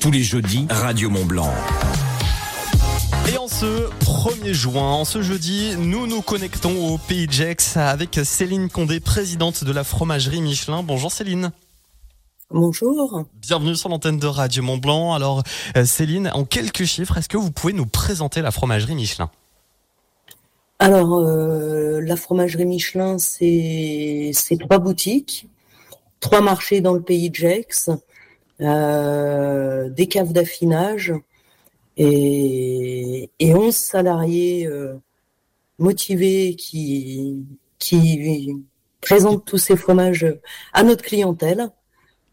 [0.00, 1.52] Tous les jeudis, Radio Mont Blanc.
[3.32, 7.76] Et en ce 1er juin, en ce jeudi, nous nous connectons au Pays de Gex
[7.76, 10.82] avec Céline Condé, présidente de la fromagerie Michelin.
[10.82, 11.52] Bonjour Céline.
[12.50, 13.24] Bonjour.
[13.40, 15.14] Bienvenue sur l'antenne de Radio Mont Blanc.
[15.14, 15.44] Alors
[15.76, 19.30] euh, Céline, en quelques chiffres, est-ce que vous pouvez nous présenter la fromagerie Michelin?
[20.80, 25.46] Alors, euh, la fromagerie Michelin, c'est trois boutiques,
[26.18, 27.94] trois marchés dans le pays de Gex, euh,
[28.60, 31.12] des caves d'affinage
[31.96, 34.68] et, et 11 salariés
[35.78, 37.44] motivés qui,
[37.78, 38.54] qui
[39.00, 40.26] présentent tous ces fromages
[40.72, 41.70] à notre clientèle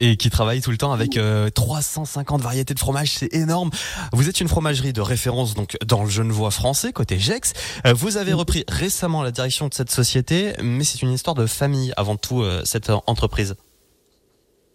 [0.00, 1.18] et qui travaille tout le temps avec
[1.54, 3.70] 350 euh, variétés de fromage, c'est énorme.
[4.12, 7.52] Vous êtes une fromagerie de référence donc dans le Genevois français côté Gex.
[7.86, 11.46] Euh, vous avez repris récemment la direction de cette société, mais c'est une histoire de
[11.46, 13.56] famille avant tout euh, cette entreprise.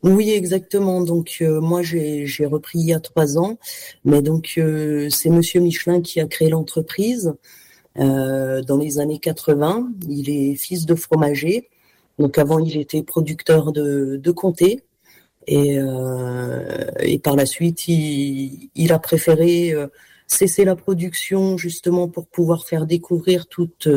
[0.04, 1.02] Oui, exactement.
[1.02, 3.58] Donc moi j'ai repris il y a trois ans,
[4.04, 4.60] mais donc
[5.10, 7.34] c'est Monsieur Michelin qui a créé l'entreprise
[7.96, 9.92] dans les années 80.
[10.10, 11.70] Il est fils de fromager.
[12.20, 14.84] Donc avant il était producteur de, de comté.
[15.48, 19.88] Et, euh, et par la suite, il, il a préféré euh,
[20.28, 23.90] cesser la production justement pour pouvoir faire découvrir toute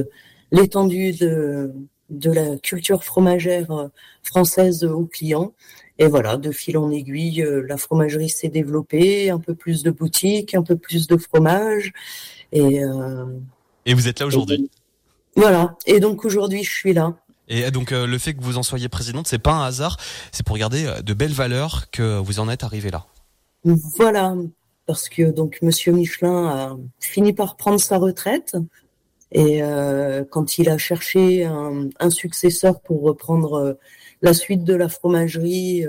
[0.50, 1.72] l'étendue de,
[2.10, 3.88] de la culture fromagère euh,
[4.22, 5.52] française aux clients.
[5.98, 10.54] Et voilà, de fil en aiguille, la fromagerie s'est développée, un peu plus de boutiques,
[10.54, 11.92] un peu plus de fromage.
[12.52, 13.24] Et, euh,
[13.86, 14.70] et vous êtes là aujourd'hui?
[15.36, 15.76] Voilà.
[15.86, 17.14] Et donc aujourd'hui, je suis là.
[17.48, 19.96] Et donc euh, le fait que vous en soyez présidente, c'est pas un hasard,
[20.32, 23.06] c'est pour garder euh, de belles valeurs que vous en êtes arrivé là.
[23.64, 24.34] Voilà,
[24.86, 28.56] parce que donc Monsieur Michelin a fini par prendre sa retraite
[29.32, 33.76] et euh, quand il a cherché un, successeur pour reprendre
[34.22, 35.84] la suite de la fromagerie,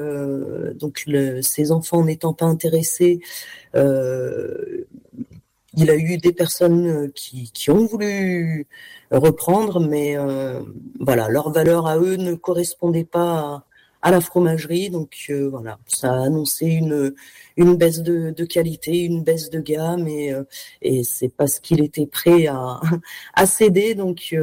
[0.76, 1.06] donc
[1.42, 3.22] ses enfants n'étant pas intéressés,
[5.78, 8.68] il a eu des personnes euh, qui, qui ont voulu
[9.12, 10.62] reprendre, mais euh,
[11.00, 13.67] voilà, leur valeur à eux ne correspondait pas
[14.08, 17.14] à, la fromagerie, donc euh, voilà, ça a annoncé une
[17.58, 20.34] une baisse de, de qualité, une baisse de gamme, et
[20.82, 22.80] et c'est parce qu'il était prêt à
[23.34, 23.96] à céder.
[23.96, 24.36] Donc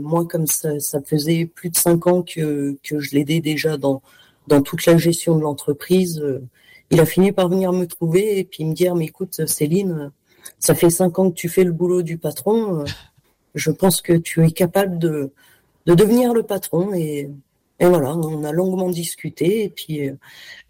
[0.00, 4.02] moi, comme ça, ça faisait plus de cinq ans que que je l'aidais déjà dans
[4.48, 6.22] dans toute la gestion de l'entreprise.
[6.90, 10.12] il a fini par venir me trouver et puis me dire, mais écoute, Céline
[10.58, 12.80] ça fait cinq ans que tu fais le boulot du patron.
[12.80, 12.84] Euh,
[13.54, 15.32] je pense que tu es capable de,
[15.86, 16.94] de devenir le patron.
[16.94, 17.30] Et,
[17.82, 19.64] et voilà, on a longuement discuté.
[19.64, 20.14] Et puis, euh,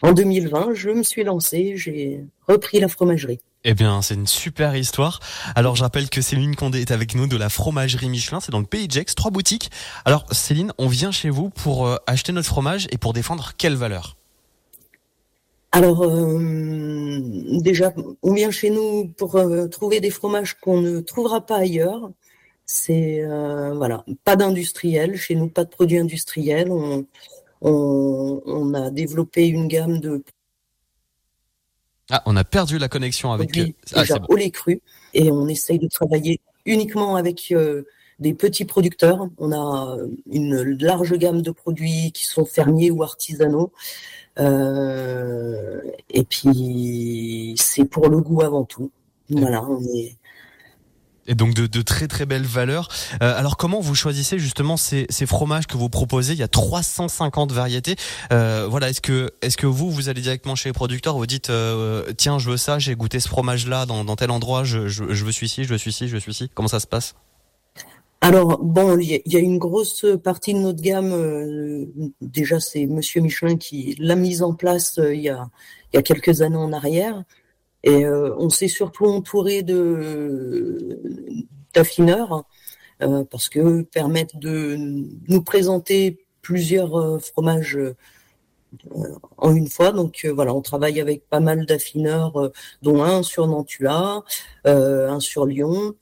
[0.01, 3.39] en 2020, je me suis lancé, j'ai repris la fromagerie.
[3.65, 5.21] Eh bien, c'est une super histoire.
[5.55, 8.41] Alors, je rappelle que Céline Condé est avec nous de la fromagerie Michelin.
[8.41, 9.71] C'est dans le pays Jex, trois boutiques.
[10.07, 13.77] Alors, Céline, on vient chez vous pour euh, acheter notre fromage et pour défendre quelle
[13.77, 14.17] valeur?
[15.75, 17.19] Alors euh,
[17.63, 22.11] déjà, on vient chez nous pour euh, trouver des fromages qu'on ne trouvera pas ailleurs.
[22.75, 26.71] C'est euh, voilà, pas d'industriel chez nous, pas de produits industriels.
[26.71, 27.05] On,
[27.61, 30.25] on, a développé une gamme de
[32.11, 33.51] ah, on a perdu la connexion avec.
[33.95, 34.81] Ah, déjà au lait cru
[35.13, 37.55] et on essaye de travailler uniquement avec
[38.19, 39.29] des petits producteurs.
[39.37, 39.99] On a
[40.31, 43.71] une large gamme de produits qui sont fermiers ou artisanaux.
[44.39, 48.91] Euh, et puis c'est pour le goût avant tout.
[49.29, 50.17] Voilà, on est
[51.27, 52.89] et donc de, de, très très belles valeurs.
[53.23, 56.33] Euh, alors comment vous choisissez justement ces, ces, fromages que vous proposez?
[56.33, 57.97] Il y a 350 variétés.
[58.33, 61.51] Euh, voilà, est-ce que est-ce que vous vous allez directement chez les producteurs, vous dites
[61.51, 64.89] euh, tiens je veux ça, j'ai goûté ce fromage là dans, dans tel endroit, je,
[64.89, 66.51] je, je veux celui-ci, je veux celui-ci, je veux celui-ci.
[66.55, 67.15] Comment ça se passe?
[68.23, 71.13] Alors bon, il y, a une grosse partie de notre gamme.
[71.13, 71.87] Euh,
[72.21, 75.49] déjà, c'est Monsieur Michelin qui l'a mise en place euh, il, y a,
[75.93, 77.25] y a quelques années en arrière,
[77.83, 81.01] et euh, on s'est surtout entouré de
[81.75, 82.45] d'affineurs
[83.31, 84.77] parce que permettent de
[85.27, 87.77] nous présenter plusieurs fromages
[89.39, 89.91] en une fois.
[89.91, 94.25] Donc voilà, on travaille avec pas mal d'affineurs, dont un sur Nantua,
[94.65, 95.97] un sur Lyon.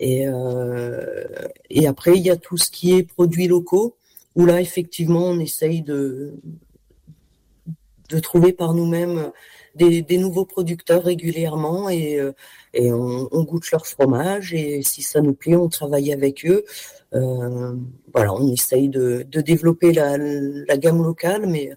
[0.00, 1.24] Et, euh,
[1.70, 3.96] et après, il y a tout ce qui est produits locaux,
[4.34, 6.34] où là, effectivement, on essaye de,
[8.10, 9.30] de trouver par nous-mêmes
[9.74, 12.32] des, nouveaux producteurs régulièrement et, euh,
[12.74, 16.64] on, goûte leur fromage et si ça nous plaît, on travaille avec eux.
[17.14, 17.74] Euh,
[18.12, 20.18] voilà, on essaye de, développer la,
[20.76, 21.70] gamme locale, mais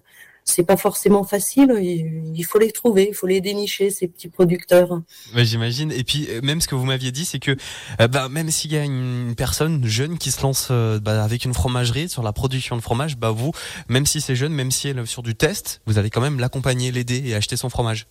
[0.48, 1.74] c'est pas forcément facile.
[1.78, 5.02] Il faut les trouver, il faut les dénicher ces petits producteurs.
[5.34, 5.92] J'imagine.
[5.92, 7.56] Et puis euh, même ce que vous m'aviez dit, c'est que
[8.00, 11.44] euh, bah, même s'il y a une personne jeune qui se lance euh, bah, avec
[11.44, 13.52] une fromagerie sur la production de fromage, bah vous,
[13.88, 16.40] même si c'est jeune, même si elle est sur du test, vous allez quand même
[16.40, 18.06] l'accompagner, l'aider et acheter son fromage.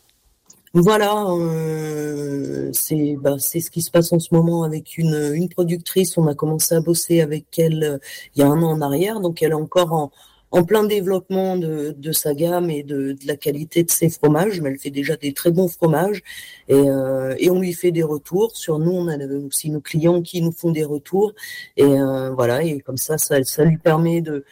[0.74, 5.50] Voilà, euh, c'est bah, c'est ce qui se passe en ce moment avec une, une
[5.50, 6.18] productrice.
[6.18, 7.98] On a commencé à bosser avec elle euh,
[8.36, 10.12] il y a un an en arrière, donc elle est encore en,
[10.58, 14.80] en plein développement de, sa gamme et de, la qualité de ses fromages, mais elle
[14.80, 16.24] fait déjà des très bons fromages
[16.68, 18.56] et, euh, on lui fait des retours.
[18.58, 21.34] Sur nous, on a aussi nos clients qui nous font des retours
[21.78, 24.46] et euh, voilà et comme ça, ça, ça lui permet de,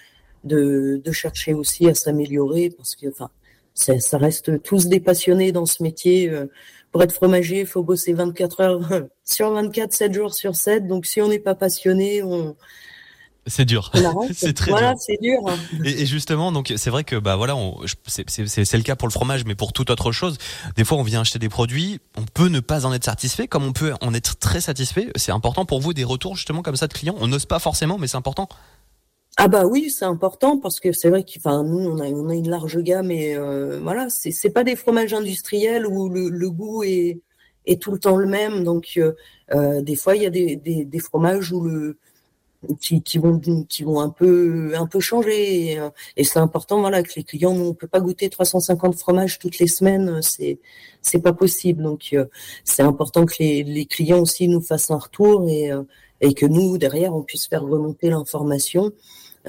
[0.44, 3.30] de, de chercher aussi à s'améliorer parce que enfin
[3.74, 6.30] ça, ça, reste tous des passionnés dans ce métier.
[6.30, 6.46] Euh,
[6.92, 8.90] pour être fromager, il faut bosser 24 heures
[9.26, 10.88] sur 24, 7 jours sur 7.
[10.88, 12.56] Donc si on n'est pas passionné, on
[13.48, 13.92] c'est dur.
[14.34, 15.40] c'est très voilà, c'est dur.
[15.84, 17.56] Et, et, justement, donc c'est vrai que bah voilà,
[17.86, 20.38] c'est le cas pour le fromage, mais pour toute autre chose,
[20.76, 23.64] des fois on vient acheter des produits, on peut ne pas en être satisfait, comme
[23.64, 25.12] on peut en être très satisfait.
[25.16, 27.16] C'est important pour vous des retours justement comme ça de clients.
[27.20, 28.50] On n'ose pas forcément, mais c'est important.
[29.38, 32.36] Ah bah oui, c'est important parce que c'est vrai qu'enfin nous on a on a
[32.36, 36.50] une large gamme et euh, voilà, c'est c'est pas des fromages industriels où le, le,
[36.50, 37.20] goût est
[37.66, 38.64] est tout le temps le même.
[38.64, 39.12] Donc euh,
[39.54, 41.98] euh des fois il y a des, des, des fromages où le
[42.80, 45.72] qui, qui vont qui vont un peu un peu changer.
[45.72, 45.90] Et, euh,
[46.24, 50.22] c'est important voilà que les clients on peut pas goûter 350 fromages toutes les semaines
[50.22, 50.60] c'est
[51.02, 51.84] c'est pas possible.
[51.84, 52.26] Donc euh,
[52.64, 55.72] c'est important que les, les clients aussi nous fassent un retour et
[56.22, 58.92] et que nous derrière on puisse faire remonter l'information.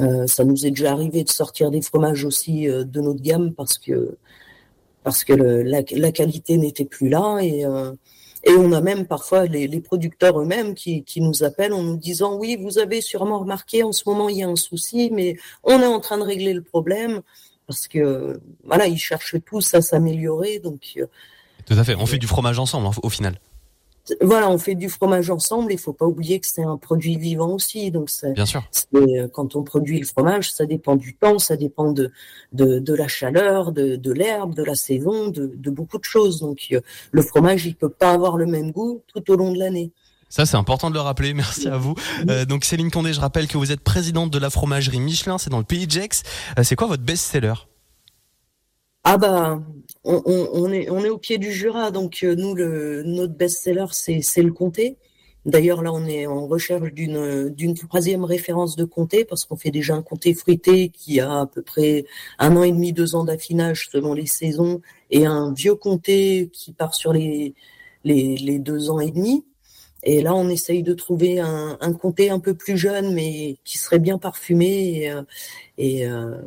[0.01, 3.55] Euh, ça nous est déjà arrivé de sortir des fromages aussi euh, de notre gamme
[3.55, 4.17] parce que
[5.03, 7.93] parce que le, la, la, qualité n'était plus là et euh,
[8.47, 11.97] et on a même parfois les, les producteurs eux-mêmes qui, qui, nous appellent en nous
[11.97, 15.37] disant oui vous avez sûrement remarqué en ce moment il y a un souci mais
[15.65, 17.21] on est en train de régler le problème
[17.67, 20.97] parce que voilà ils cherchent tous à s'améliorer donc
[21.67, 21.97] tout à fait.
[21.97, 23.39] On fait du fromage ensemble au final
[24.21, 25.73] voilà, on fait du fromage ensemble.
[25.73, 27.91] Il faut pas oublier que c'est un produit vivant aussi.
[27.91, 28.63] Donc, bien sûr.
[28.95, 32.11] Euh, quand on produit le fromage, ça dépend du temps, ça dépend de
[32.53, 36.41] de, de la chaleur, de, de l'herbe, de la saison, de, de, beaucoup de choses.
[36.41, 36.81] Donc, euh,
[37.11, 39.91] le fromage, il peut pas avoir le même goût tout au long de l'année.
[40.29, 41.35] Ça, c'est important de le rappeler.
[41.35, 41.95] Merci à vous.
[42.29, 45.39] Euh, donc, Céline Condé, je rappelle que vous êtes présidente de la fromagerie Michelin.
[45.39, 46.23] C'est dans le pays Jex.
[46.59, 47.55] Euh, c'est quoi votre best-seller?
[49.09, 49.63] Ah bah,
[50.03, 54.97] on, est, au pied du Jura, donc euh, nous, le, notre best-seller, c'est le comté.
[55.45, 59.95] D'ailleurs, là, on est en recherche d'une troisième référence de comté parce qu'on fait déjà
[59.95, 62.05] un comté fruité qui a à peu près
[62.41, 64.81] un an et demi, deux ans d'affinage selon les saisons,
[65.13, 67.55] et un vieux comté qui part sur les,
[68.03, 69.45] les, les deux ans et demi.
[70.03, 74.01] Et là, on essaye de trouver un, comté un peu plus jeune, mais qui serait
[74.01, 75.13] bien parfumé.
[75.79, 76.41] Et, euh, euh,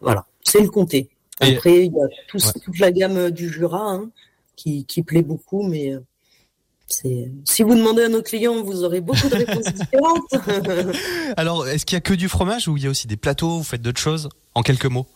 [0.00, 1.08] voilà, c'est le comté.
[1.40, 4.10] Après, il y a toute la gamme du Jura hein,
[4.56, 6.00] qui, qui, plaît beaucoup, mais euh,
[6.86, 10.96] c'est si vous demandez à nos clients, vous aurez beaucoup de réponses différentes.
[11.36, 13.58] Alors, est-ce qu'il y a que du fromage ou il y a aussi des plateaux
[13.58, 15.06] Vous faites d'autres choses En quelques mots?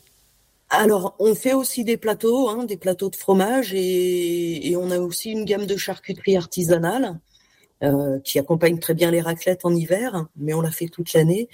[0.71, 4.99] Alors, on fait aussi des plateaux, hein, des plateaux de fromage, et, et, on a
[4.99, 7.19] aussi une gamme de charcuterie artisanale.
[7.85, 11.51] Euh, qui accompagne très bien les raclettes en hiver, mais on la fait toute l'année.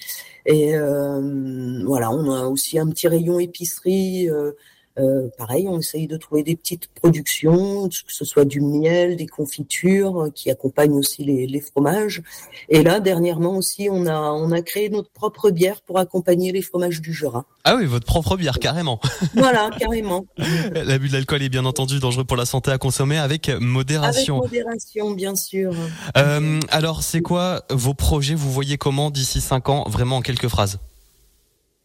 [0.47, 4.29] Et euh, voilà, on a aussi un petit rayon épicerie.
[5.00, 9.17] Euh, euh, pareil, on essaye de trouver des petites productions, que ce soit du miel,
[9.17, 12.23] des confitures, euh, qui accompagnent aussi les, les, fromages.
[12.69, 16.62] Et là, dernièrement aussi, on a on a créé notre propre bière pour accompagner les
[16.62, 17.44] fromages du Jura.
[17.64, 19.00] Ah oui, votre propre bière, carrément.
[19.35, 20.26] Voilà, carrément.
[20.75, 24.41] L'abus de l'alcool est bien entendu dangereux pour la santé à consommer avec modération.
[24.41, 25.72] Avec modération, bien sûr.
[26.17, 28.34] Euh, alors, c'est quoi vos projets?
[28.34, 30.79] Vous voyez comment d'ici cinq ans, vraiment en quelques phrases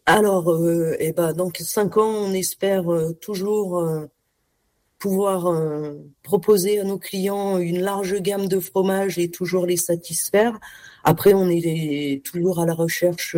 [0.06, 4.06] alors, euh, eh ben, donc cinq ans, on espère euh, toujours euh,
[4.98, 10.58] pouvoir euh, proposer à nos clients une large gamme de fromages et toujours les satisfaire.
[11.04, 13.36] Après, on est toujours à la recherche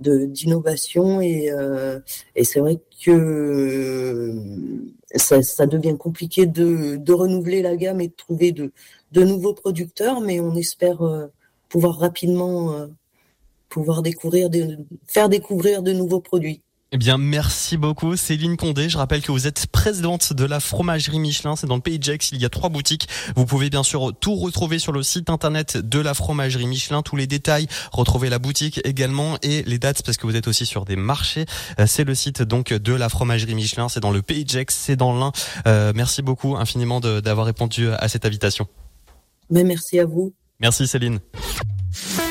[0.00, 1.50] de d'innovation et,
[2.36, 4.34] et c'est vrai que
[5.14, 8.72] ça, ça, devient compliqué de, de, renouveler la gamme et de trouver de,
[9.12, 11.00] de nouveaux producteurs, mais on espère
[11.68, 12.88] pouvoir rapidement
[13.70, 16.62] pouvoir découvrir, de, faire découvrir de nouveaux produits.
[16.92, 18.88] Eh bien, merci beaucoup, Céline Condé.
[18.88, 21.54] Je rappelle que vous êtes présidente de la fromagerie Michelin.
[21.54, 22.32] C'est dans le pays de Gex.
[22.32, 23.08] Il y a trois boutiques.
[23.36, 27.02] Vous pouvez bien sûr tout retrouver sur le site internet de la fromagerie Michelin.
[27.02, 27.68] Tous les détails.
[27.92, 31.46] Retrouver la boutique également et les dates parce que vous êtes aussi sur des marchés.
[31.78, 33.88] Euh, c'est le site donc de la fromagerie Michelin.
[33.88, 34.74] C'est dans le pays de Gex.
[34.74, 35.30] C'est dans l'Ain.
[35.68, 38.66] Euh, merci beaucoup infiniment d'avoir répondu à cette invitation.
[39.48, 40.34] Mais merci à vous.
[40.58, 41.20] Merci Céline.